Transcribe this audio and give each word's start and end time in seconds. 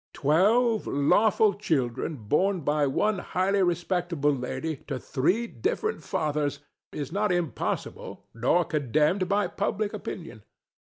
Twelve 0.13 0.87
lawful 0.87 1.53
children 1.53 2.15
borne 2.15 2.61
by 2.61 2.87
one 2.87 3.19
highly 3.19 3.61
respectable 3.61 4.33
lady 4.33 4.77
to 4.87 4.97
three 4.97 5.45
different 5.45 6.01
fathers 6.03 6.57
is 6.91 7.11
not 7.11 7.31
impossible 7.31 8.25
nor 8.33 8.65
condemned 8.65 9.29
by 9.29 9.45
public 9.45 9.93
opinion. 9.93 10.41